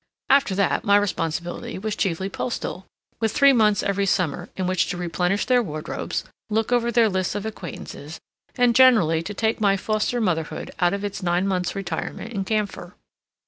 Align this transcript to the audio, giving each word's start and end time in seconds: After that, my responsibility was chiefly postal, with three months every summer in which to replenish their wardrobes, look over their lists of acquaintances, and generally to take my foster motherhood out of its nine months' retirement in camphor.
After 0.31 0.55
that, 0.55 0.83
my 0.83 0.97
responsibility 0.97 1.77
was 1.77 1.95
chiefly 1.95 2.27
postal, 2.27 2.87
with 3.19 3.33
three 3.33 3.53
months 3.53 3.83
every 3.83 4.07
summer 4.07 4.49
in 4.57 4.65
which 4.65 4.87
to 4.87 4.97
replenish 4.97 5.45
their 5.45 5.61
wardrobes, 5.61 6.23
look 6.49 6.71
over 6.71 6.91
their 6.91 7.07
lists 7.07 7.35
of 7.35 7.45
acquaintances, 7.45 8.19
and 8.55 8.73
generally 8.73 9.21
to 9.21 9.35
take 9.35 9.61
my 9.61 9.77
foster 9.77 10.19
motherhood 10.19 10.71
out 10.79 10.93
of 10.95 11.03
its 11.05 11.21
nine 11.21 11.47
months' 11.47 11.75
retirement 11.75 12.33
in 12.33 12.43
camphor. 12.45 12.95